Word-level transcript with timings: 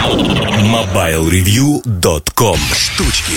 MobileReview.com 0.00 2.56
Штучки 2.74 3.34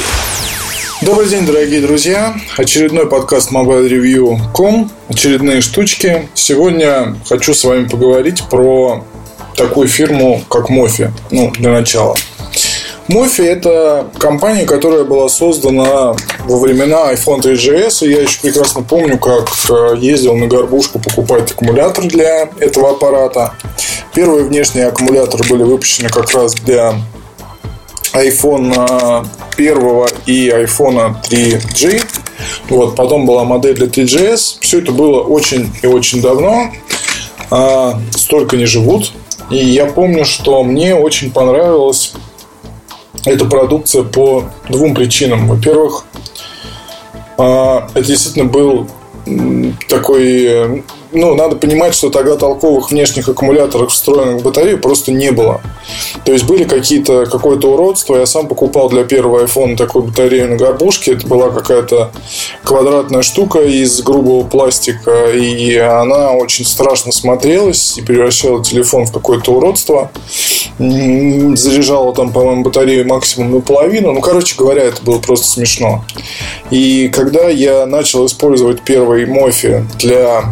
Добрый 1.02 1.28
день, 1.28 1.46
дорогие 1.46 1.82
друзья. 1.82 2.34
Очередной 2.56 3.10
подкаст 3.10 3.52
MobileReview.com 3.52 4.90
Очередные 5.10 5.60
штучки. 5.60 6.30
Сегодня 6.34 7.18
хочу 7.28 7.54
с 7.54 7.66
вами 7.66 7.90
поговорить 7.90 8.44
про 8.50 9.04
такую 9.58 9.90
фирму, 9.90 10.42
как 10.50 10.70
Мофи. 10.70 11.12
Ну, 11.32 11.52
для 11.52 11.72
начала. 11.72 12.16
Мофи– 13.10 13.42
это 13.44 14.08
компания, 14.18 14.66
которая 14.66 15.04
была 15.04 15.28
создана 15.28 16.16
во 16.46 16.60
времена 16.60 17.12
iPhone 17.12 17.42
3GS. 17.42 18.08
И 18.08 18.12
я 18.12 18.22
еще 18.22 18.40
прекрасно 18.42 18.84
помню, 18.84 19.18
как 19.18 19.50
э, 19.70 19.98
ездил 19.98 20.38
на 20.38 20.48
горбушку 20.48 21.00
покупать 21.00 21.52
аккумулятор 21.52 22.06
для 22.06 22.48
этого 22.60 22.92
аппарата. 22.92 23.52
Первые 24.14 24.46
внешние 24.46 24.88
аккумуляторы 24.88 25.44
были 25.50 25.64
выпущены 25.64 26.10
как 26.10 26.32
раз 26.32 26.54
для 26.54 26.94
iPhone 28.14 29.28
1 29.58 30.08
и 30.28 30.50
iPhone 30.50 31.16
3G. 31.24 32.06
Вот, 32.70 32.96
потом 32.96 33.26
была 33.26 33.44
модель 33.44 33.76
для 33.76 33.88
3GS. 33.88 34.58
Все 34.60 34.80
это 34.80 34.92
было 34.92 35.22
очень 35.22 35.72
и 35.82 35.88
очень 35.88 36.22
давно. 36.22 36.72
А, 37.50 38.00
столько 38.12 38.56
не 38.56 38.66
живут. 38.66 39.14
И 39.50 39.58
я 39.58 39.88
помню, 39.88 40.26
что 40.26 40.64
мне 40.64 40.96
очень 40.96 41.32
понравилась 41.32 42.14
эта 43.26 43.46
продукция 43.46 44.04
по 44.04 44.46
двум 44.70 44.94
причинам. 44.94 45.48
Во-первых, 45.48 46.06
а, 47.38 47.90
это 47.94 48.06
действительно 48.06 48.50
был 48.50 48.88
такой 49.90 50.84
ну, 51.14 51.36
надо 51.36 51.56
понимать, 51.56 51.94
что 51.94 52.10
тогда 52.10 52.36
толковых 52.36 52.92
внешних 52.92 53.30
аккумуляторов, 53.30 53.92
встроенных 53.92 54.42
в 54.42 54.44
батарею, 54.44 54.80
просто 54.80 55.12
не 55.12 55.32
было. 55.32 55.62
То 56.26 56.32
есть 56.32 56.46
были 56.46 56.64
какие-то, 56.64 57.26
какое-то 57.26 57.74
уродство. 57.74 58.16
Я 58.16 58.26
сам 58.26 58.48
покупал 58.48 58.90
для 58.90 59.04
первого 59.04 59.44
iPhone 59.46 59.76
такую 59.76 60.06
батарею 60.06 60.50
на 60.50 60.56
горбушке. 60.56 61.14
Это 61.14 61.28
была 61.28 61.50
какая-то 61.50 62.12
квадратная 62.64 63.22
штука 63.22 63.60
из 63.60 64.02
грубого 64.02 64.46
пластика. 64.46 65.32
И 65.32 65.76
она 65.76 66.32
очень 66.32 66.66
страшно 66.66 67.12
смотрелась 67.12 67.98
и 67.98 68.02
превращала 68.02 68.64
телефон 68.64 69.06
в 69.06 69.12
какое-то 69.12 69.54
уродство. 69.54 70.12
Заряжала 70.80 72.14
там, 72.14 72.32
по-моему, 72.32 72.64
батарею 72.64 73.08
максимум 73.08 73.52
наполовину. 73.52 74.12
Ну, 74.12 74.22
короче 74.22 74.56
говоря, 74.58 74.84
это 74.84 75.04
было 75.04 75.20
просто 75.20 75.48
смешно. 75.48 76.04
И 76.72 77.10
когда 77.10 77.50
я 77.50 77.86
начал 77.86 78.26
использовать 78.26 78.82
первый 78.82 79.26
Мофи 79.26 79.86
для 80.00 80.46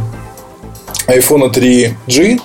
iPhone 1.18 1.52
3G, 1.52 2.42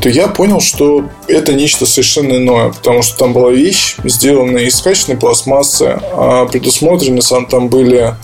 то 0.00 0.08
я 0.08 0.28
понял, 0.28 0.60
что 0.60 1.04
это 1.26 1.54
нечто 1.54 1.86
совершенно 1.86 2.34
иное, 2.34 2.70
потому 2.72 3.02
что 3.02 3.16
там 3.16 3.32
была 3.32 3.50
вещь, 3.50 3.96
сделанная 4.04 4.64
из 4.64 4.80
качественной 4.80 5.18
пластмассы, 5.18 5.98
а 6.12 6.46
предусмотрены 6.46 7.22
сам 7.22 7.46
там 7.46 7.68
были 7.68 8.14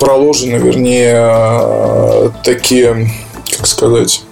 проложены, 0.00 0.56
вернее, 0.56 2.32
такие, 2.42 3.10
как 3.56 3.66
сказать, 3.66 4.22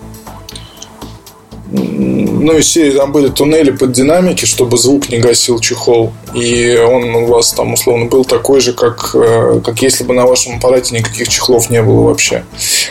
ну, 1.73 2.57
из 2.59 2.69
серии 2.69 2.93
там 2.93 3.13
были 3.13 3.29
туннели 3.29 3.71
под 3.71 3.93
динамики, 3.93 4.45
чтобы 4.45 4.77
звук 4.77 5.09
не 5.09 5.19
гасил 5.19 5.61
чехол. 5.61 6.13
И 6.35 6.77
он 6.77 7.15
у 7.15 7.27
вас 7.27 7.53
там 7.53 7.75
условно 7.75 8.07
был 8.07 8.25
такой 8.25 8.61
же, 8.61 8.73
как, 8.73 9.15
э, 9.15 9.61
как 9.65 9.81
если 9.83 10.03
бы 10.03 10.15
на 10.15 10.27
вашем 10.27 10.57
аппарате 10.57 10.97
никаких 10.97 11.29
чехлов 11.29 11.71
не 11.71 11.83
было 11.83 12.09
вообще. 12.09 12.45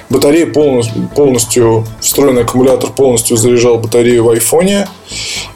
Батарея 0.10 0.46
полностью, 0.46 1.10
полностью 1.16 1.86
встроенный 2.00 2.44
аккумулятор 2.44 2.92
полностью 2.92 3.36
заряжал 3.36 3.80
батарею 3.80 4.24
в 4.24 4.30
айфоне. 4.30 4.88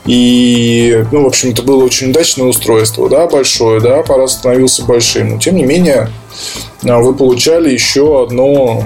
И, 0.05 1.05
ну, 1.11 1.23
в 1.23 1.27
общем, 1.27 1.51
это 1.51 1.61
было 1.61 1.83
очень 1.83 2.09
удачное 2.09 2.47
устройство, 2.47 3.09
да, 3.09 3.27
большое, 3.27 3.79
да, 3.79 3.99
аппарат 3.99 4.31
становился 4.31 4.83
большим. 4.83 5.29
Но, 5.29 5.37
тем 5.39 5.55
не 5.55 5.63
менее, 5.63 6.09
а, 6.83 6.99
вы 6.99 7.13
получали 7.13 7.71
еще 7.71 8.23
одно 8.23 8.83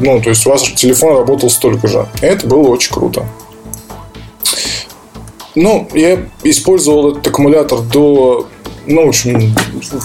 ну, 0.00 0.20
то 0.20 0.30
есть 0.30 0.44
ваш 0.46 0.74
телефон 0.74 1.16
работал 1.16 1.50
столько 1.50 1.88
же. 1.88 2.06
Это 2.20 2.46
было 2.46 2.68
очень 2.68 2.92
круто. 2.92 3.26
Ну, 5.54 5.88
я 5.92 6.18
использовал 6.42 7.12
этот 7.12 7.26
аккумулятор 7.26 7.80
до 7.80 8.48
ну, 8.86 9.06
в 9.06 9.08
общем, 9.10 9.54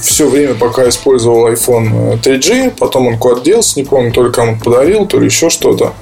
все 0.01 0.29
время, 0.29 0.53
пока 0.53 0.87
использовал 0.87 1.51
iPhone 1.51 2.21
3G, 2.21 2.75
потом 2.77 3.07
он 3.07 3.17
куда-то 3.17 3.41
делся, 3.41 3.79
не 3.79 3.83
помню, 3.83 4.11
то 4.11 4.23
ли 4.23 4.31
кому-то 4.31 4.63
подарил, 4.63 5.07
то 5.07 5.19
ли 5.19 5.25
еще 5.25 5.49
что-то. 5.49 5.93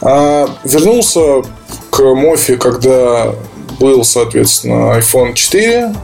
А 0.00 0.48
вернулся 0.64 1.42
к 1.90 2.02
Мофи, 2.02 2.56
когда 2.56 3.34
был, 3.78 4.04
соответственно, 4.04 4.98
iPhone 4.98 5.34
4, 5.34 5.94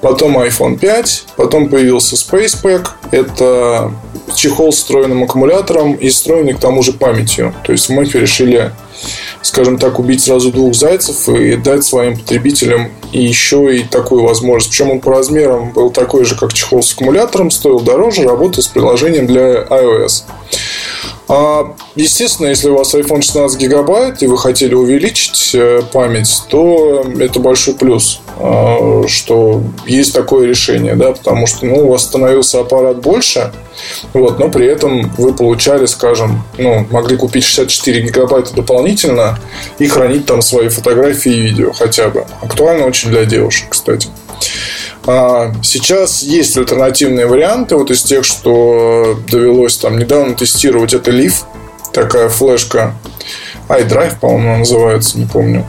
потом 0.00 0.38
iPhone 0.38 0.78
5, 0.78 1.24
потом 1.36 1.68
появился 1.68 2.16
Space 2.16 2.56
Pack. 2.62 2.88
Это 3.10 3.92
чехол 4.34 4.72
с 4.72 4.76
встроенным 4.76 5.24
аккумулятором 5.24 5.94
и 5.94 6.08
встроенный 6.08 6.54
к 6.54 6.60
тому 6.60 6.82
же 6.82 6.92
памятью. 6.92 7.54
То 7.64 7.72
есть 7.72 7.88
мы 7.90 8.04
решили, 8.04 8.72
скажем 9.42 9.78
так, 9.78 9.98
убить 9.98 10.22
сразу 10.22 10.50
двух 10.52 10.74
зайцев 10.74 11.28
и 11.28 11.56
дать 11.56 11.84
своим 11.84 12.16
потребителям 12.18 12.90
еще 13.12 13.76
и 13.76 13.82
такую 13.82 14.22
возможность. 14.22 14.70
Причем 14.70 14.90
он 14.90 15.00
по 15.00 15.12
размерам 15.12 15.72
был 15.72 15.90
такой 15.90 16.24
же, 16.24 16.36
как 16.36 16.52
чехол 16.52 16.82
с 16.82 16.92
аккумулятором, 16.92 17.50
стоил 17.50 17.80
дороже, 17.80 18.22
работал 18.22 18.62
с 18.62 18.68
приложением 18.68 19.26
для 19.26 19.62
iOS. 19.64 20.24
А, 21.32 21.76
естественно, 21.94 22.48
если 22.48 22.68
у 22.70 22.76
вас 22.76 22.92
iPhone 22.92 23.22
16 23.22 23.60
гигабайт 23.60 24.20
и 24.20 24.26
вы 24.26 24.36
хотели 24.36 24.74
увеличить 24.74 25.52
э, 25.54 25.80
память, 25.92 26.42
то 26.48 27.04
это 27.20 27.38
большой 27.38 27.74
плюс, 27.74 28.20
а, 28.36 29.04
что 29.06 29.62
есть 29.86 30.12
такое 30.12 30.48
решение, 30.48 30.96
да, 30.96 31.12
потому 31.12 31.46
что 31.46 31.66
ну, 31.66 31.86
у 31.86 31.92
вас 31.92 32.02
становился 32.02 32.58
аппарат 32.58 33.00
больше, 33.00 33.52
вот, 34.12 34.40
но 34.40 34.48
при 34.48 34.66
этом 34.66 35.08
вы 35.18 35.32
получали, 35.32 35.86
скажем, 35.86 36.42
ну, 36.58 36.84
могли 36.90 37.16
купить 37.16 37.44
64 37.44 38.00
гигабайта 38.02 38.52
дополнительно 38.52 39.38
и 39.78 39.86
хранить 39.86 40.26
там 40.26 40.42
свои 40.42 40.68
фотографии 40.68 41.32
и 41.32 41.40
видео 41.40 41.70
хотя 41.72 42.08
бы. 42.08 42.26
Актуально 42.42 42.86
очень 42.86 43.10
для 43.10 43.24
девушек, 43.24 43.68
кстати. 43.70 44.08
А 45.06 45.52
сейчас 45.62 46.22
есть 46.22 46.56
альтернативные 46.56 47.26
варианты. 47.26 47.76
Вот 47.76 47.90
из 47.90 48.02
тех, 48.02 48.24
что 48.24 49.18
довелось 49.30 49.76
там 49.76 49.98
недавно 49.98 50.34
тестировать, 50.34 50.94
это 50.94 51.10
Leaf. 51.10 51.44
Такая 51.92 52.28
флешка 52.28 52.94
iDrive, 53.68 54.20
по-моему, 54.20 54.58
называется, 54.58 55.18
не 55.18 55.26
помню. 55.26 55.66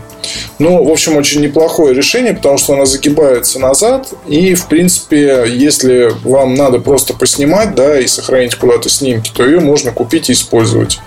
Ну, 0.60 0.84
в 0.84 0.92
общем, 0.92 1.18
очень 1.18 1.42
неплохое 1.42 1.96
решение, 1.96 2.34
потому 2.34 2.58
что 2.58 2.74
она 2.74 2.86
загибается 2.86 3.60
назад. 3.60 4.14
И, 4.28 4.54
в 4.54 4.68
принципе, 4.68 5.46
если 5.48 6.12
вам 6.24 6.54
надо 6.54 6.80
просто 6.80 7.14
поснимать, 7.14 7.74
да, 7.74 8.00
и 8.00 8.08
сохранить 8.08 8.56
куда-то 8.56 8.90
снимки, 8.90 9.32
то 9.34 9.44
ее 9.44 9.60
можно 9.60 9.92
купить 9.92 10.30
и 10.30 10.34
использовать. 10.34 11.00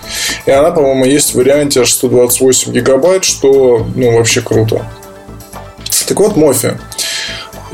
И 0.47 0.51
она, 0.51 0.71
по-моему, 0.71 1.05
есть 1.05 1.33
в 1.33 1.37
варианте 1.37 1.83
аж 1.83 1.93
128 1.93 2.73
гигабайт, 2.73 3.25
что, 3.25 3.87
ну, 3.95 4.17
вообще 4.17 4.41
круто. 4.41 4.85
Так 6.09 6.19
вот, 6.19 6.37
Мофи. 6.37 6.73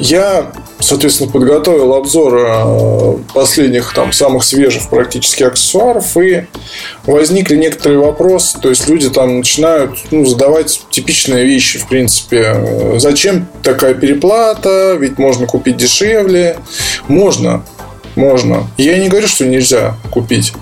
Я, 0.00 0.50
соответственно, 0.78 1.30
подготовил 1.30 1.92
обзор 1.92 2.34
э, 2.34 3.16
последних, 3.34 3.92
там, 3.92 4.14
самых 4.14 4.44
свежих 4.44 4.88
практически 4.88 5.42
аксессуаров, 5.42 6.16
и 6.16 6.46
возникли 7.04 7.56
некоторые 7.56 8.00
вопросы, 8.00 8.58
то 8.58 8.70
есть 8.70 8.88
люди 8.88 9.10
там 9.10 9.36
начинают 9.38 9.98
ну, 10.10 10.24
задавать 10.24 10.80
типичные 10.88 11.44
вещи, 11.44 11.78
в 11.78 11.86
принципе. 11.86 12.96
Зачем 12.96 13.46
такая 13.62 13.92
переплата? 13.92 14.96
Ведь 14.98 15.18
можно 15.18 15.46
купить 15.46 15.76
дешевле. 15.76 16.56
Можно, 17.06 17.62
можно. 18.16 18.66
Я 18.76 18.98
не 18.98 19.08
говорю, 19.08 19.26
что 19.26 19.46
нельзя 19.46 19.94
купить. 20.10 20.52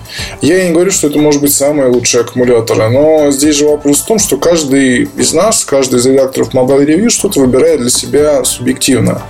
Я 0.41 0.65
не 0.65 0.71
говорю, 0.71 0.91
что 0.91 1.07
это 1.07 1.19
может 1.19 1.41
быть 1.41 1.53
самые 1.53 1.89
лучшие 1.89 2.21
аккумуляторы. 2.21 2.89
Но 2.89 3.31
здесь 3.31 3.57
же 3.57 3.67
вопрос 3.67 4.01
в 4.01 4.05
том, 4.05 4.19
что 4.19 4.37
каждый 4.37 5.09
из 5.17 5.33
нас, 5.33 5.65
каждый 5.65 5.99
из 5.99 6.05
редакторов 6.05 6.53
Mobile 6.53 6.85
Review 6.85 7.09
что-то 7.09 7.39
выбирает 7.39 7.81
для 7.81 7.89
себя 7.89 8.43
субъективно. 8.43 9.21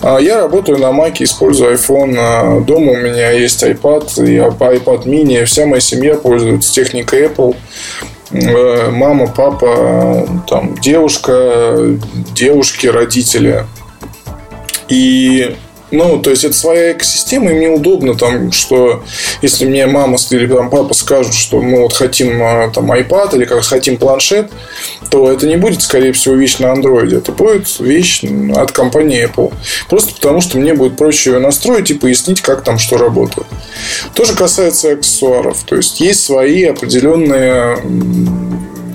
А 0.00 0.18
я 0.18 0.40
работаю 0.40 0.78
на 0.78 0.86
Mac, 0.86 1.16
использую 1.20 1.74
iPhone. 1.74 2.14
А 2.18 2.60
дома 2.60 2.92
у 2.92 2.96
меня 2.96 3.30
есть 3.30 3.62
iPad, 3.62 4.24
и 4.24 4.36
iPad 4.36 5.04
mini. 5.04 5.44
Вся 5.44 5.66
моя 5.66 5.80
семья 5.80 6.16
пользуется 6.16 6.72
техникой 6.72 7.26
Apple 7.26 7.56
э, 8.32 8.90
мама, 8.90 9.26
папа, 9.28 10.28
там, 10.48 10.76
девушка, 10.78 11.98
девушки, 12.34 12.86
родители. 12.86 13.64
И 14.88 15.56
ну, 15.90 16.18
то 16.20 16.30
есть 16.30 16.44
это 16.44 16.54
своя 16.54 16.92
экосистема, 16.92 17.50
и 17.50 17.54
мне 17.54 17.68
удобно 17.68 18.16
там, 18.16 18.50
что 18.50 19.04
если 19.40 19.66
мне 19.66 19.86
мама 19.86 20.16
или 20.30 20.46
там 20.46 20.68
папа 20.68 20.94
скажут, 20.94 21.34
что 21.34 21.60
мы 21.60 21.80
вот 21.80 21.92
хотим 21.92 22.42
а, 22.42 22.70
там 22.70 22.90
iPad 22.90 23.36
или 23.36 23.44
как 23.44 23.62
хотим 23.62 23.96
планшет, 23.96 24.50
то 25.10 25.30
это 25.30 25.46
не 25.46 25.56
будет, 25.56 25.82
скорее 25.82 26.12
всего, 26.12 26.34
вещь 26.34 26.58
на 26.58 26.72
андроиде. 26.72 27.18
Это 27.18 27.32
будет 27.32 27.78
вещь 27.78 28.24
от 28.54 28.72
компании 28.72 29.30
Apple. 29.30 29.52
Просто 29.88 30.14
потому, 30.14 30.40
что 30.40 30.58
мне 30.58 30.74
будет 30.74 30.96
проще 30.96 31.32
ее 31.32 31.38
настроить 31.38 31.90
и 31.90 31.94
пояснить, 31.94 32.40
как 32.40 32.64
там 32.64 32.78
что 32.78 32.96
работает. 32.96 33.46
То 34.14 34.24
же 34.24 34.34
касается 34.34 34.92
аксессуаров. 34.92 35.62
То 35.64 35.76
есть 35.76 36.00
есть 36.00 36.24
свои 36.24 36.64
определенные 36.64 37.78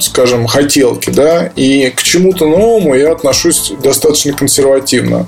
скажем, 0.02 0.48
хотелки, 0.48 1.10
да, 1.12 1.52
и 1.56 1.92
к 1.92 2.02
чему-то 2.02 2.48
новому 2.48 2.96
я 2.96 3.12
отношусь 3.12 3.72
достаточно 3.84 4.34
консервативно. 4.34 5.28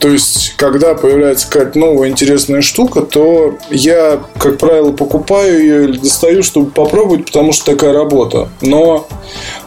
То 0.00 0.08
есть, 0.08 0.54
когда 0.56 0.94
появляется 0.94 1.46
какая-то 1.48 1.78
новая 1.78 2.08
интересная 2.08 2.62
штука, 2.62 3.02
то 3.02 3.58
я, 3.68 4.20
как 4.38 4.56
правило, 4.56 4.92
покупаю 4.92 5.60
ее 5.60 5.84
или 5.84 5.98
достаю, 5.98 6.42
чтобы 6.42 6.70
попробовать, 6.70 7.26
потому 7.26 7.52
что 7.52 7.72
такая 7.72 7.92
работа. 7.92 8.48
Но 8.62 9.06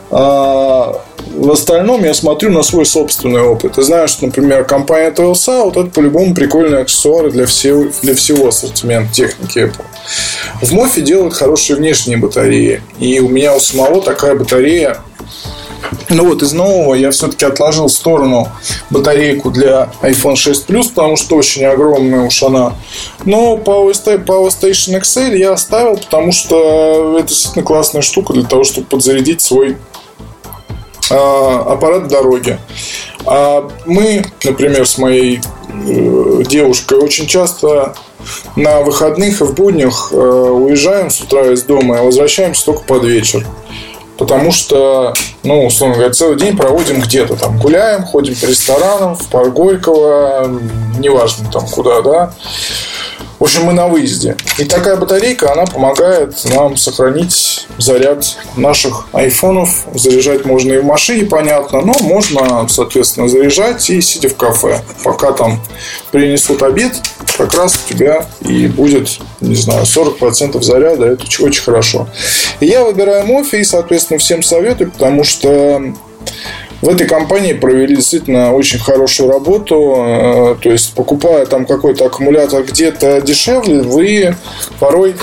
а, 0.09 0.99
в 1.35 1.51
остальном 1.51 2.03
я 2.03 2.15
смотрю 2.15 2.49
на 2.49 2.63
свой 2.63 2.87
собственный 2.87 3.41
опыт. 3.41 3.77
И 3.77 3.83
знаю, 3.83 4.07
что, 4.07 4.25
например, 4.25 4.65
компания 4.65 5.11
TLSA, 5.11 5.65
вот 5.65 5.77
это 5.77 5.89
по-любому 5.91 6.33
прикольные 6.33 6.81
аксессуары 6.81 7.29
для 7.29 7.45
всего, 7.45 7.85
для 8.01 8.15
всего 8.15 8.47
ассортимента 8.47 9.13
техники 9.13 9.59
Apple. 9.59 9.85
В 10.63 10.71
Мофе 10.73 11.01
делают 11.01 11.35
хорошие 11.35 11.77
внешние 11.77 12.17
батареи. 12.17 12.81
И 12.99 13.19
у 13.19 13.29
меня 13.29 13.55
у 13.55 13.59
самого 13.59 14.01
такая 14.01 14.33
батарея 14.33 14.97
ну 16.09 16.25
вот 16.25 16.41
из 16.41 16.53
нового 16.53 16.93
я 16.93 17.11
все-таки 17.11 17.45
отложил 17.45 17.87
в 17.87 17.91
сторону 17.91 18.49
батарейку 18.89 19.51
для 19.51 19.89
iPhone 20.01 20.35
6 20.35 20.69
Plus, 20.69 20.89
потому 20.89 21.15
что 21.15 21.35
очень 21.35 21.65
огромная 21.65 22.21
уж 22.21 22.43
она. 22.43 22.73
Но 23.25 23.55
Power 23.55 23.91
Station 23.91 24.99
XL 24.99 25.37
я 25.37 25.53
оставил, 25.53 25.97
потому 25.97 26.31
что 26.31 27.17
это 27.17 27.27
действительно 27.27 27.65
классная 27.65 28.01
штука 28.01 28.33
для 28.33 28.43
того, 28.43 28.63
чтобы 28.63 28.87
подзарядить 28.87 29.41
свой 29.41 29.77
а, 31.09 31.73
аппарат 31.73 32.03
в 32.03 32.07
дороге. 32.07 32.59
А 33.25 33.69
мы, 33.85 34.25
например, 34.43 34.85
с 34.85 34.97
моей 34.97 35.39
э, 35.39 36.43
девушкой 36.45 36.99
очень 36.99 37.25
часто 37.25 37.95
на 38.55 38.81
выходных 38.81 39.41
и 39.41 39.43
в 39.43 39.53
буднях 39.53 40.09
э, 40.11 40.15
уезжаем 40.15 41.09
с 41.09 41.21
утра 41.21 41.51
из 41.51 41.63
дома 41.63 41.97
и 41.97 42.01
возвращаемся 42.01 42.65
только 42.65 42.83
под 42.83 43.03
вечер. 43.05 43.45
Потому 44.17 44.51
что, 44.51 45.13
ну, 45.43 45.65
условно 45.65 45.95
говоря, 45.95 46.13
целый 46.13 46.37
день 46.37 46.55
проводим 46.55 47.01
где-то 47.01 47.35
там. 47.35 47.57
Гуляем, 47.57 48.03
ходим 48.03 48.35
по 48.35 48.45
ресторанам, 48.45 49.15
в 49.15 49.27
парк 49.29 49.53
Горького, 49.53 50.47
неважно 50.99 51.51
там 51.51 51.65
куда, 51.67 52.01
да. 52.01 52.33
В 53.43 53.45
общем, 53.45 53.65
мы 53.65 53.73
на 53.73 53.87
выезде. 53.87 54.37
И 54.57 54.63
такая 54.63 54.95
батарейка, 54.95 55.51
она 55.51 55.65
помогает 55.65 56.33
нам 56.45 56.77
сохранить 56.77 57.67
заряд 57.77 58.37
наших 58.55 59.07
айфонов. 59.11 59.85
Заряжать 59.93 60.45
можно 60.45 60.71
и 60.71 60.77
в 60.77 60.85
машине, 60.85 61.25
понятно, 61.25 61.81
но 61.81 61.93
можно, 61.99 62.65
соответственно, 62.69 63.27
заряжать 63.27 63.89
и 63.89 63.99
сидя 63.99 64.29
в 64.29 64.37
кафе. 64.37 64.81
Пока 65.03 65.33
там 65.33 65.61
принесут 66.11 66.63
обед, 66.63 66.93
как 67.37 67.53
раз 67.53 67.77
у 67.85 67.93
тебя 67.93 68.25
и 68.39 68.67
будет, 68.67 69.19
не 69.41 69.55
знаю, 69.55 69.83
40% 69.83 70.61
заряда. 70.61 71.07
Это 71.07 71.25
очень 71.41 71.63
хорошо. 71.63 72.07
И 72.61 72.67
я 72.67 72.85
выбираю 72.85 73.25
Мофи 73.27 73.57
и, 73.57 73.65
соответственно, 73.65 74.19
всем 74.19 74.41
советую, 74.41 74.89
потому 74.89 75.25
что 75.25 75.93
в 76.83 76.89
этой 76.89 77.07
компании 77.07 77.53
провели 77.53 77.95
действительно 77.95 78.53
очень 78.53 78.77
хорошую 78.77 79.31
работу. 79.31 79.95
Э, 79.97 80.55
то 80.61 80.69
есть, 80.69 80.93
покупая 80.93 81.45
там 81.45 81.65
какой-то 81.65 82.05
аккумулятор 82.05 82.63
где-то 82.63 83.21
дешевле, 83.21 83.81
вы 83.81 84.35
порой 84.81 85.15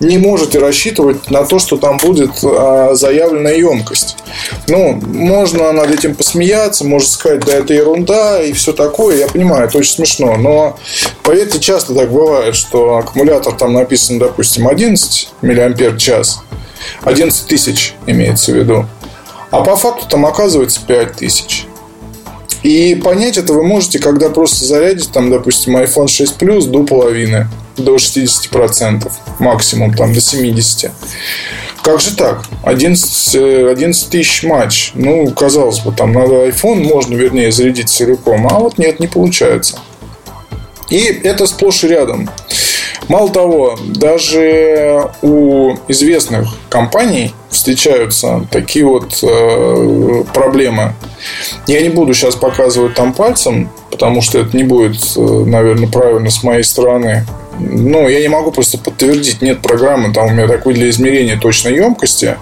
не 0.00 0.16
можете 0.16 0.60
рассчитывать 0.60 1.30
на 1.30 1.44
то, 1.44 1.58
что 1.58 1.76
там 1.76 1.98
будет 1.98 2.30
а, 2.42 2.94
заявленная 2.94 3.56
емкость. 3.56 4.16
Ну, 4.66 5.00
можно 5.06 5.72
над 5.72 5.90
этим 5.90 6.14
посмеяться, 6.14 6.84
можно 6.84 7.08
сказать, 7.08 7.44
да, 7.44 7.54
это 7.54 7.74
ерунда 7.74 8.42
и 8.42 8.52
все 8.52 8.72
такое. 8.72 9.18
Я 9.18 9.28
понимаю, 9.28 9.68
это 9.68 9.78
очень 9.78 9.92
смешно. 9.92 10.36
Но, 10.36 10.78
поверьте, 11.22 11.60
часто 11.60 11.94
так 11.94 12.10
бывает, 12.10 12.54
что 12.54 12.96
аккумулятор 12.96 13.54
там 13.54 13.74
написан, 13.74 14.18
допустим, 14.18 14.66
11 14.66 15.28
миллиампер 15.42 15.96
час. 15.96 16.40
11 17.02 17.46
тысяч 17.46 17.94
имеется 18.06 18.52
в 18.52 18.56
виду. 18.56 18.86
А 19.54 19.62
по 19.62 19.76
факту 19.76 20.06
там 20.08 20.26
оказывается 20.26 20.80
5000. 20.84 21.66
И 22.64 22.96
понять 22.96 23.38
это 23.38 23.52
вы 23.52 23.62
можете, 23.62 24.00
когда 24.00 24.28
просто 24.28 24.64
зарядите, 24.64 25.08
там, 25.12 25.30
допустим, 25.30 25.76
iPhone 25.76 26.08
6 26.08 26.36
Plus 26.38 26.66
до 26.66 26.82
половины, 26.82 27.46
до 27.76 27.94
60%, 27.94 29.08
максимум 29.38 29.94
там 29.94 30.12
до 30.12 30.18
70%. 30.18 30.90
Как 31.84 32.00
же 32.00 32.16
так? 32.16 32.46
11, 32.64 33.34
11 33.36 34.08
тысяч 34.10 34.42
матч. 34.42 34.90
Ну, 34.94 35.30
казалось 35.30 35.78
бы, 35.80 35.92
там 35.92 36.12
надо 36.12 36.48
iPhone, 36.48 36.82
можно, 36.82 37.14
вернее, 37.14 37.52
зарядить 37.52 37.90
целиком. 37.90 38.48
А 38.50 38.58
вот 38.58 38.76
нет, 38.78 38.98
не 38.98 39.06
получается. 39.06 39.78
И 40.90 40.98
это 40.98 41.46
сплошь 41.46 41.84
и 41.84 41.88
рядом. 41.88 42.28
Мало 43.08 43.30
того, 43.30 43.78
даже 43.84 45.10
у 45.22 45.74
известных 45.88 46.48
компаний 46.68 47.34
встречаются 47.50 48.46
такие 48.50 48.84
вот 48.84 49.18
э, 49.22 50.24
проблемы. 50.32 50.94
Я 51.66 51.82
не 51.82 51.90
буду 51.90 52.14
сейчас 52.14 52.34
показывать 52.34 52.94
там 52.94 53.12
пальцем, 53.12 53.70
потому 53.90 54.22
что 54.22 54.40
это 54.40 54.56
не 54.56 54.64
будет, 54.64 54.96
э, 55.16 55.20
наверное, 55.20 55.88
правильно 55.88 56.30
с 56.30 56.42
моей 56.42 56.64
стороны 56.64 57.26
ну, 57.58 58.08
я 58.08 58.20
не 58.20 58.28
могу 58.28 58.50
просто 58.50 58.78
подтвердить, 58.78 59.42
нет 59.42 59.60
программы 59.60 60.12
там 60.12 60.26
у 60.26 60.30
меня 60.30 60.48
такой 60.48 60.74
для 60.74 60.90
измерения 60.90 61.38
точной 61.38 61.76
емкости. 61.76 62.36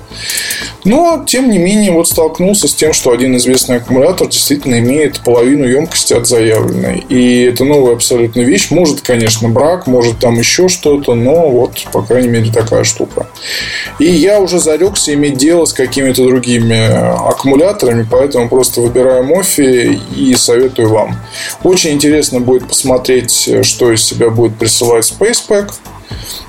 Но, 0.84 1.24
тем 1.26 1.50
не 1.50 1.58
менее, 1.58 1.92
вот 1.92 2.08
столкнулся 2.08 2.68
с 2.68 2.74
тем, 2.74 2.92
что 2.92 3.12
один 3.12 3.36
известный 3.36 3.76
аккумулятор 3.76 4.28
действительно 4.28 4.78
имеет 4.78 5.20
половину 5.20 5.64
емкости 5.66 6.12
от 6.12 6.26
заявленной. 6.26 7.04
И 7.08 7.42
это 7.42 7.64
новая 7.64 7.94
абсолютно 7.94 8.40
вещь. 8.40 8.70
Может, 8.70 9.00
конечно, 9.00 9.48
брак, 9.48 9.86
может 9.86 10.18
там 10.18 10.38
еще 10.38 10.68
что-то, 10.68 11.14
но 11.14 11.48
вот, 11.50 11.84
по 11.92 12.02
крайней 12.02 12.28
мере, 12.28 12.50
такая 12.52 12.84
штука. 12.84 13.26
И 13.98 14.06
я 14.06 14.40
уже 14.40 14.58
зарекся 14.58 15.14
иметь 15.14 15.36
дело 15.36 15.64
с 15.64 15.72
какими-то 15.72 16.24
другими 16.24 17.28
аккумуляторами, 17.28 18.06
поэтому 18.10 18.48
просто 18.48 18.80
выбираю 18.80 19.24
Мофи 19.24 20.00
и 20.16 20.34
советую 20.34 20.88
вам. 20.88 21.16
Очень 21.62 21.92
интересно 21.92 22.40
будет 22.40 22.66
посмотреть, 22.66 23.50
что 23.62 23.92
из 23.92 24.04
себя 24.04 24.30
будет 24.30 24.56
присылать 24.56 25.10
SpacePack. 25.10 25.72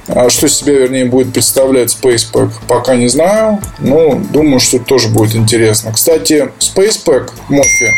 А 0.08 0.30
что 0.30 0.48
из 0.48 0.58
себя, 0.58 0.74
вернее, 0.74 1.06
будет 1.06 1.34
представлять 1.34 1.96
SpacePack, 1.96 2.52
пока 2.68 2.96
не 2.96 3.08
знаю. 3.08 3.62
Но 3.80 4.16
думаю, 4.16 4.60
что 4.60 4.80
тоже 4.80 5.08
будет 5.08 5.36
интересно. 5.36 5.94
Кстати, 5.94 6.50
SpacePack 6.60 7.32
Morphe 7.50 7.90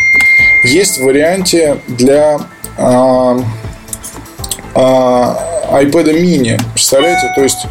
есть 0.65 0.99
в 0.99 1.03
варианте 1.03 1.79
для 1.87 2.39
а, 2.77 3.39
а, 4.75 5.81
iPad 5.81 6.21
mini. 6.21 6.61
Представляете? 6.73 7.31
То 7.35 7.43
есть, 7.43 7.65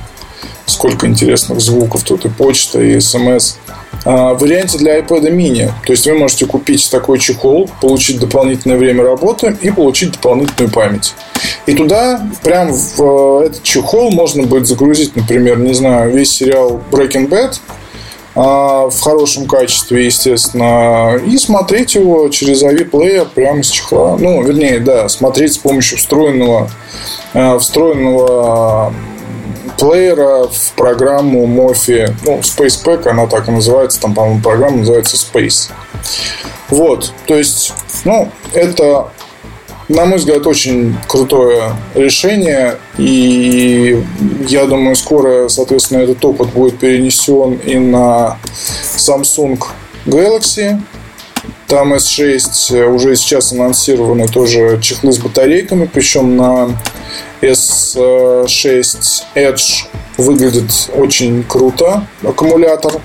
сколько 0.67 1.07
интересных 1.07 1.61
звуков 1.61 2.03
тут 2.03 2.25
и 2.25 2.29
почта, 2.29 2.81
и 2.81 2.99
смс. 3.01 3.57
А, 4.05 4.35
варианте 4.35 4.79
для 4.79 4.99
iPad 4.99 5.31
mini. 5.31 5.71
То 5.87 5.93
есть 5.93 6.07
вы 6.07 6.15
можете 6.15 6.47
купить 6.47 6.91
такой 6.91 7.19
чехол, 7.19 7.71
получить 7.81 8.21
дополнительное 8.21 8.77
время 8.77 9.03
работы 9.03 9.57
и 9.61 9.71
получить 9.71 10.13
дополнительную 10.13 10.73
память. 10.73 11.15
И 11.67 11.75
туда, 11.75 12.27
прям 12.43 12.73
в 12.73 13.43
э, 13.43 13.47
этот 13.47 13.63
чехол 13.63 14.11
можно 14.11 14.45
будет 14.45 14.67
загрузить, 14.67 15.17
например, 15.17 15.59
не 15.59 15.75
знаю, 15.75 16.13
весь 16.13 16.31
сериал 16.31 16.81
Breaking 16.91 17.29
Bad 17.29 17.59
а, 18.35 18.89
в 18.89 19.01
хорошем 19.01 19.47
качестве, 19.47 20.07
естественно, 20.07 21.17
и 21.17 21.39
смотреть 21.39 21.95
его 21.95 22.29
через 22.29 22.63
AV-плеер 22.63 23.29
прямо 23.35 23.63
с 23.63 23.69
чехла. 23.69 24.17
Ну, 24.19 24.43
вернее, 24.43 24.81
да, 24.81 25.09
смотреть 25.09 25.55
с 25.55 25.59
помощью 25.59 25.99
встроенного, 25.99 26.71
э, 27.33 27.59
встроенного 27.59 28.93
плеера 29.79 30.49
в 30.49 30.73
программу 30.77 31.47
Mofi, 31.47 32.13
ну, 32.25 32.39
Space 32.39 32.85
Pack, 32.85 33.09
она 33.09 33.27
так 33.27 33.49
и 33.49 33.51
называется, 33.51 34.01
там, 34.01 34.15
по-моему, 34.15 34.41
программа 34.41 34.79
называется 34.79 35.17
Space. 35.17 35.71
Вот, 36.69 37.13
то 37.27 37.37
есть, 37.37 37.73
ну, 38.05 38.31
это, 38.53 39.09
на 39.89 40.07
мой 40.07 40.19
взгляд, 40.19 40.47
очень 40.47 40.97
крутое 41.09 41.73
решение, 41.95 42.77
и 42.97 44.03
я 44.49 44.65
думаю, 44.67 44.97
скоро, 44.97 45.49
соответственно, 45.49 45.99
этот 46.03 46.25
опыт 46.25 46.49
будет 46.51 46.79
перенесен 46.79 47.55
и 47.55 47.79
на 47.79 48.39
Samsung 48.97 49.63
Galaxy, 50.07 50.81
там 51.67 51.95
S6 51.95 52.87
уже 52.87 53.17
сейчас 53.17 53.53
анонсированы 53.53 54.29
тоже 54.29 54.79
чехлы 54.81 55.13
с 55.13 55.19
батарейками, 55.19 55.89
причем 55.93 56.37
на 56.37 56.71
S6 57.45 59.23
Edge 59.35 59.85
выглядит 60.17 60.91
очень 60.95 61.45
круто 61.45 62.07
аккумулятор. 62.23 63.01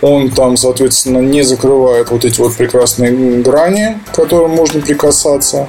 Он 0.00 0.30
там, 0.30 0.56
соответственно, 0.56 1.18
не 1.18 1.42
закрывает 1.42 2.10
вот 2.10 2.24
эти 2.24 2.40
вот 2.40 2.54
прекрасные 2.54 3.12
грани, 3.42 3.98
к 4.10 4.16
которым 4.16 4.50
можно 4.52 4.80
прикасаться. 4.80 5.68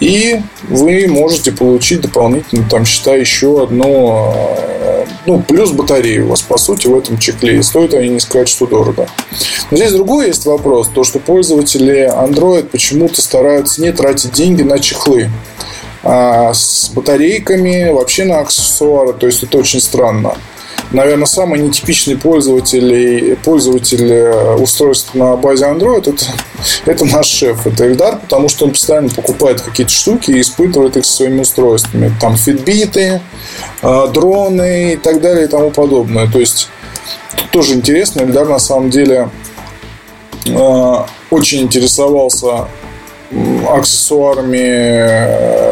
И 0.00 0.40
вы 0.68 1.06
можете 1.06 1.52
получить 1.52 2.00
дополнительно, 2.00 2.68
там, 2.68 2.84
считай, 2.84 3.20
еще 3.20 3.62
одно, 3.62 4.34
э, 4.58 5.04
ну, 5.26 5.40
плюс 5.40 5.70
батареи 5.70 6.18
у 6.18 6.28
вас, 6.28 6.42
по 6.42 6.58
сути, 6.58 6.88
в 6.88 6.98
этом 6.98 7.18
чехле. 7.18 7.58
И 7.58 7.62
стоит 7.62 7.94
они 7.94 8.08
не 8.08 8.20
сказать, 8.20 8.48
что 8.48 8.66
дорого. 8.66 9.06
Но 9.70 9.76
здесь 9.76 9.92
другой 9.92 10.26
есть 10.26 10.44
вопрос. 10.44 10.88
То, 10.92 11.04
что 11.04 11.20
пользователи 11.20 12.10
Android 12.10 12.64
почему-то 12.64 13.22
стараются 13.22 13.80
не 13.80 13.92
тратить 13.92 14.32
деньги 14.32 14.62
на 14.62 14.80
чехлы 14.80 15.30
а 16.02 16.52
с 16.52 16.90
батарейками, 16.94 17.90
вообще 17.90 18.24
на 18.24 18.40
аксессуары. 18.40 19.12
То 19.12 19.26
есть 19.26 19.42
это 19.42 19.58
очень 19.58 19.80
странно. 19.80 20.34
наверное, 20.90 21.26
самый 21.26 21.60
нетипичный 21.60 22.16
пользователь, 22.16 23.36
пользователь 23.44 24.12
э, 24.12 24.56
устройств 24.56 25.14
на 25.14 25.36
базе 25.36 25.66
Android 25.66 26.00
это, 26.00 26.24
это 26.86 27.04
наш 27.04 27.26
шеф, 27.26 27.66
это 27.66 27.86
Эльдар, 27.86 28.18
потому 28.18 28.48
что 28.48 28.64
он 28.64 28.72
постоянно 28.72 29.08
покупает 29.08 29.60
какие-то 29.60 29.92
штуки 29.92 30.32
и 30.32 30.40
испытывает 30.40 30.96
их 30.96 31.06
со 31.06 31.12
своими 31.12 31.40
устройствами. 31.40 32.12
Там 32.20 32.36
фитбиты, 32.36 33.20
э, 33.82 34.06
дроны 34.12 34.94
и 34.94 34.96
так 34.96 35.20
далее 35.20 35.44
и 35.44 35.48
тому 35.48 35.70
подобное. 35.70 36.30
То 36.30 36.40
есть 36.40 36.68
тут 37.36 37.50
тоже 37.50 37.74
интересно, 37.74 38.22
Эльдар 38.22 38.48
на 38.48 38.58
самом 38.58 38.90
деле 38.90 39.30
э, 40.46 40.94
очень 41.30 41.62
интересовался 41.62 42.66
аксессуарами 43.68 45.71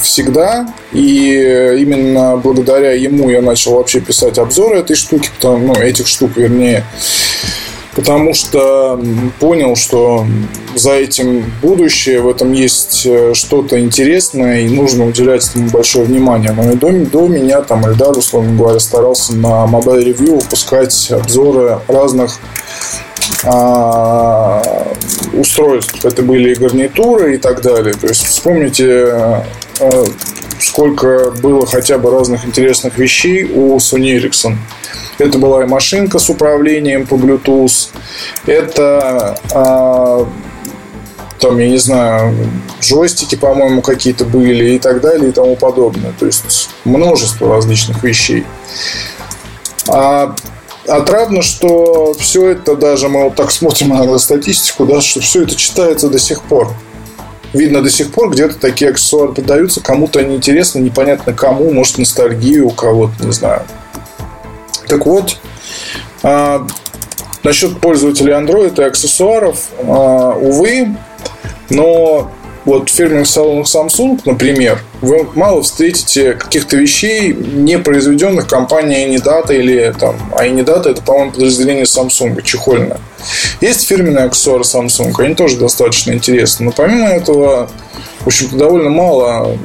всегда. 0.00 0.66
И 0.92 1.76
именно 1.78 2.36
благодаря 2.36 2.92
ему 2.92 3.30
я 3.30 3.42
начал 3.42 3.74
вообще 3.74 4.00
писать 4.00 4.38
обзоры 4.38 4.78
этой 4.78 4.96
штуки, 4.96 5.30
потому, 5.36 5.74
ну, 5.74 5.74
этих 5.74 6.06
штук, 6.06 6.32
вернее. 6.36 6.84
Потому 7.94 8.32
что 8.32 8.98
понял, 9.38 9.76
что 9.76 10.26
за 10.74 10.92
этим 10.92 11.44
будущее, 11.60 12.22
в 12.22 12.28
этом 12.28 12.52
есть 12.52 13.04
э, 13.04 13.34
что-то 13.34 13.78
интересное, 13.78 14.62
и 14.62 14.68
нужно 14.68 15.06
уделять 15.06 15.46
этому 15.50 15.68
большое 15.68 16.06
внимание. 16.06 16.52
Но 16.52 16.70
и 16.70 16.74
до, 16.74 16.90
до 16.90 17.28
меня 17.28 17.60
там 17.60 17.86
Эльдар, 17.86 18.16
условно 18.16 18.56
говоря, 18.56 18.80
старался 18.80 19.36
на 19.36 19.66
Mobile 19.66 20.06
Review 20.06 20.40
выпускать 20.40 21.10
обзоры 21.10 21.80
разных 21.86 22.38
а, 23.44 24.62
устройств. 25.34 26.02
Это 26.04 26.22
были 26.22 26.54
гарнитуры 26.54 27.34
и 27.34 27.38
так 27.38 27.60
далее. 27.60 27.92
То 27.94 28.06
есть 28.06 28.24
вспомните 28.24 29.44
сколько 30.58 31.32
было 31.42 31.66
хотя 31.66 31.98
бы 31.98 32.10
разных 32.10 32.44
интересных 32.46 32.98
вещей 32.98 33.44
у 33.44 33.76
Sony 33.76 34.16
Ericsson. 34.18 34.56
Это 35.18 35.38
была 35.38 35.62
и 35.64 35.66
машинка 35.66 36.18
с 36.18 36.30
управлением 36.30 37.06
по 37.06 37.14
Bluetooth. 37.14 37.90
Это 38.46 39.38
а, 39.52 40.26
там, 41.38 41.58
я 41.58 41.68
не 41.68 41.78
знаю, 41.78 42.34
джойстики, 42.80 43.34
по-моему, 43.34 43.82
какие-то 43.82 44.24
были 44.24 44.74
и 44.74 44.78
так 44.78 45.00
далее 45.00 45.30
и 45.30 45.32
тому 45.32 45.56
подобное. 45.56 46.12
То 46.18 46.26
есть 46.26 46.70
множество 46.84 47.54
различных 47.54 48.02
вещей. 48.04 48.46
А 49.88 50.34
отрадно, 50.86 51.42
что 51.42 52.14
все 52.14 52.50
это, 52.50 52.76
даже 52.76 53.08
мы 53.08 53.24
вот 53.24 53.34
так 53.34 53.50
смотрим 53.50 53.92
иногда 53.92 54.18
статистику, 54.18 54.86
да, 54.86 55.00
что 55.00 55.20
все 55.20 55.42
это 55.42 55.56
читается 55.56 56.08
до 56.08 56.18
сих 56.18 56.42
пор 56.42 56.72
видно 57.52 57.82
до 57.82 57.90
сих 57.90 58.12
пор 58.12 58.30
где-то 58.30 58.58
такие 58.58 58.90
аксессуары 58.90 59.32
продаются. 59.32 59.80
Кому-то 59.80 60.20
они 60.20 60.36
интересны, 60.36 60.80
непонятно 60.80 61.32
кому, 61.32 61.70
может 61.72 61.98
ностальгию 61.98 62.68
у 62.68 62.70
кого-то, 62.70 63.24
не 63.24 63.32
знаю. 63.32 63.62
Так 64.88 65.06
вот, 65.06 65.38
а, 66.22 66.66
насчет 67.42 67.80
пользователей 67.80 68.32
Android 68.32 68.80
и 68.80 68.84
аксессуаров, 68.84 69.68
а, 69.78 70.36
увы, 70.38 70.94
но 71.70 72.30
вот 72.64 72.88
в 72.88 72.92
фирменных 72.92 73.26
салонах 73.26 73.66
Samsung, 73.66 74.20
например, 74.24 74.80
вы 75.00 75.28
мало 75.34 75.62
встретите 75.62 76.34
каких-то 76.34 76.76
вещей, 76.76 77.32
не 77.32 77.78
произведенных 77.78 78.46
компанией 78.46 79.14
Anidata 79.14 79.54
или 79.54 79.94
там, 79.98 80.16
а 80.32 80.46
Anidata 80.46 80.90
это, 80.90 81.02
по-моему, 81.02 81.32
подразделение 81.32 81.84
Samsung, 81.84 82.40
чехольное. 82.42 83.00
Есть 83.60 83.86
фирменные 83.86 84.24
аксессуары 84.24 84.62
Samsung, 84.62 85.12
они 85.18 85.34
тоже 85.34 85.56
достаточно 85.56 86.12
интересны. 86.12 86.66
Но 86.66 86.72
помимо 86.72 87.08
этого, 87.08 87.70
в 88.20 88.26
общем-то, 88.26 88.56
довольно 88.56 88.90
мало 88.90 89.56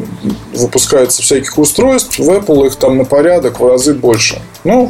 выпускается 0.54 1.22
всяких 1.22 1.58
устройств. 1.58 2.18
В 2.20 2.30
Apple 2.30 2.68
их 2.68 2.76
там 2.76 2.98
на 2.98 3.06
порядок 3.06 3.60
в 3.60 3.68
разы 3.68 3.94
больше. 3.94 4.42
Ну, 4.64 4.90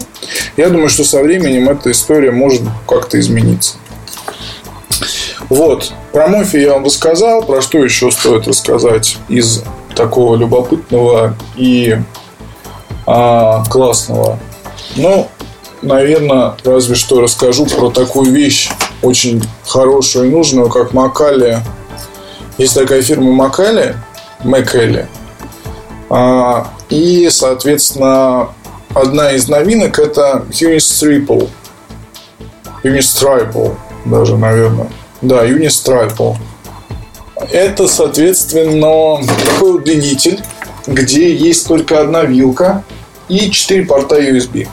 я 0.56 0.70
думаю, 0.70 0.90
что 0.90 1.04
со 1.04 1.22
временем 1.22 1.70
эта 1.70 1.92
история 1.92 2.32
может 2.32 2.62
как-то 2.88 3.20
измениться. 3.20 3.76
Вот. 5.50 5.94
Про 6.12 6.28
Мофи 6.28 6.58
я 6.58 6.74
вам 6.74 6.86
рассказал. 6.86 7.44
Про 7.44 7.62
что 7.62 7.80
еще 7.84 8.12
стоит 8.12 8.48
рассказать 8.48 9.18
из 9.30 9.64
такого 9.96 10.36
любопытного 10.36 11.36
и 11.56 11.98
а, 13.06 13.64
классного? 13.66 14.40
Ну, 14.96 15.28
наверное, 15.82 16.56
разве 16.64 16.96
что 16.96 17.22
расскажу 17.22 17.66
про 17.66 17.90
такую 17.90 18.32
вещь 18.32 18.70
очень 19.02 19.42
хорошую 19.66 20.28
и 20.28 20.32
нужную, 20.32 20.70
как 20.70 20.94
Макали. 20.94 21.60
Есть 22.58 22.76
такая 22.76 23.02
фирма 23.02 23.32
Макали, 23.32 23.96
Макали. 24.44 25.08
А, 26.10 26.74
и, 26.90 27.30
соответственно, 27.30 28.50
одна 28.94 29.32
из 29.32 29.48
новинок 29.48 30.00
это 30.00 30.46
Unistriple. 30.50 31.50
Unistriple 32.84 33.76
даже, 34.06 34.38
наверное. 34.38 34.90
Да, 35.22 35.46
Unistriple. 35.48 36.36
Это, 37.52 37.88
соответственно, 37.88 39.20
такой 39.46 39.76
удлинитель, 39.76 40.40
где 40.86 41.34
есть 41.34 41.68
только 41.68 42.02
одна 42.02 42.24
вилка 42.24 42.84
и 43.30 43.52
четыре 43.52 43.86
порта 43.86 44.20
USB. 44.20 44.68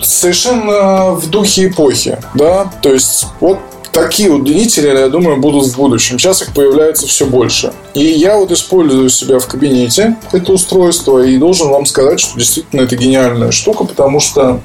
Совершенно 0.00 1.12
в 1.12 1.28
духе 1.30 1.68
эпохи, 1.68 2.18
да, 2.34 2.70
то 2.82 2.92
есть 2.92 3.26
вот 3.40 3.58
такие 3.94 4.30
удлинители, 4.30 4.88
я 4.88 5.08
думаю, 5.08 5.38
будут 5.38 5.66
в 5.66 5.76
будущем. 5.76 6.18
Сейчас 6.18 6.42
их 6.42 6.52
появляется 6.52 7.06
все 7.06 7.26
больше. 7.26 7.72
И 7.94 8.04
я 8.04 8.36
вот 8.36 8.50
использую 8.50 9.08
себя 9.08 9.38
в 9.38 9.46
кабинете 9.46 10.16
это 10.32 10.52
устройство 10.52 11.20
и 11.20 11.38
должен 11.38 11.68
вам 11.68 11.86
сказать, 11.86 12.20
что 12.20 12.38
действительно 12.38 12.82
это 12.82 12.96
гениальная 12.96 13.52
штука, 13.52 13.84
потому 13.84 14.20
что 14.20 14.60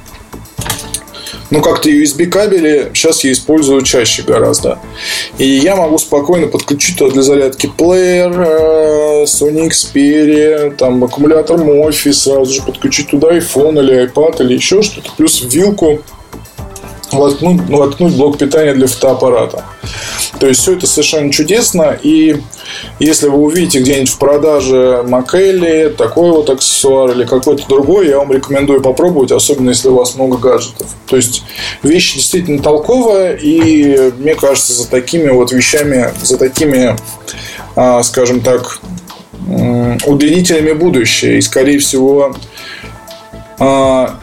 ну, 1.51 1.61
как-то 1.61 1.89
USB 1.89 2.27
кабели 2.27 2.91
сейчас 2.93 3.23
я 3.23 3.31
использую 3.31 3.81
чаще 3.81 4.21
гораздо. 4.23 4.79
И 5.37 5.45
я 5.45 5.75
могу 5.75 5.97
спокойно 5.97 6.47
подключить 6.47 6.97
туда 6.97 7.11
для 7.11 7.21
зарядки 7.21 7.67
плеер, 7.67 8.31
э, 8.31 9.23
Sony 9.23 9.69
Xperia, 9.69 10.75
там 10.75 11.03
аккумулятор 11.03 11.59
Mofi, 11.59 12.13
сразу 12.13 12.53
же 12.53 12.61
подключить 12.61 13.09
туда 13.09 13.35
iPhone 13.37 13.79
или 13.79 14.07
iPad 14.07 14.41
или 14.43 14.53
еще 14.53 14.81
что-то, 14.81 15.11
плюс 15.17 15.41
вилку 15.41 16.01
воткнуть, 17.11 17.61
воткнуть 17.69 18.15
блок 18.15 18.37
питания 18.37 18.73
для 18.73 18.87
фотоаппарата. 18.87 19.63
То 20.39 20.47
есть 20.47 20.61
все 20.61 20.73
это 20.73 20.87
совершенно 20.87 21.31
чудесно. 21.31 21.97
И 22.01 22.41
если 22.99 23.27
вы 23.27 23.37
увидите 23.37 23.79
где-нибудь 23.79 24.09
в 24.09 24.17
продаже 24.17 25.03
Макелли 25.07 25.93
такой 25.97 26.31
вот 26.31 26.49
аксессуар 26.49 27.11
или 27.11 27.25
какой-то 27.25 27.67
другой, 27.67 28.07
я 28.07 28.17
вам 28.17 28.31
рекомендую 28.31 28.81
попробовать, 28.81 29.31
особенно 29.31 29.69
если 29.69 29.89
у 29.89 29.95
вас 29.95 30.15
много 30.15 30.37
гаджетов. 30.37 30.87
То 31.07 31.15
есть 31.15 31.43
вещь 31.83 32.15
действительно 32.15 32.61
толковая, 32.61 33.35
и 33.35 34.11
мне 34.17 34.35
кажется, 34.35 34.73
за 34.73 34.89
такими 34.89 35.29
вот 35.29 35.51
вещами, 35.51 36.13
за 36.21 36.37
такими, 36.37 36.95
а, 37.75 38.03
скажем 38.03 38.41
так, 38.41 38.79
удлинителями 40.05 40.73
будущее. 40.73 41.39
И, 41.39 41.41
скорее 41.41 41.79
всего, 41.79 42.35
а, 43.57 44.19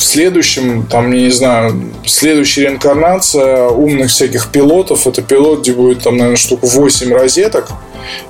в 0.00 0.04
следующем, 0.04 0.86
там, 0.86 1.10
не 1.10 1.30
знаю, 1.30 1.92
следующая 2.06 2.62
реинкарнация 2.62 3.68
умных 3.68 4.10
всяких 4.10 4.50
пилотов, 4.50 5.06
это 5.06 5.20
пилот, 5.20 5.60
где 5.60 5.72
будет, 5.72 6.02
там, 6.02 6.16
наверное, 6.16 6.38
штук 6.38 6.60
8 6.62 7.12
розеток 7.12 7.68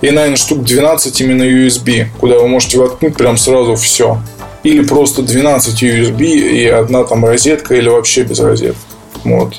и, 0.00 0.10
наверное, 0.10 0.36
штук 0.36 0.64
12 0.64 1.20
именно 1.20 1.44
USB, 1.44 2.06
куда 2.18 2.38
вы 2.38 2.48
можете 2.48 2.78
воткнуть 2.78 3.16
прям 3.16 3.36
сразу 3.36 3.76
все. 3.76 4.20
Или 4.64 4.84
просто 4.84 5.22
12 5.22 5.84
USB 5.84 6.24
и 6.24 6.66
одна 6.66 7.04
там 7.04 7.24
розетка, 7.24 7.76
или 7.76 7.88
вообще 7.88 8.24
без 8.24 8.40
розеток. 8.40 8.82
Вот. 9.22 9.54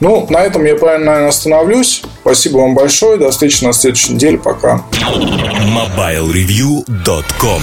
Ну, 0.00 0.26
на 0.28 0.38
этом 0.38 0.64
я, 0.64 0.74
наверное, 0.74 1.28
остановлюсь. 1.28 2.02
Спасибо 2.20 2.58
вам 2.58 2.74
большое. 2.74 3.16
До 3.16 3.30
встречи 3.30 3.62
на 3.64 3.72
следующей 3.72 4.14
неделе. 4.14 4.38
Пока. 4.38 4.84
MobileReview.com 4.92 7.62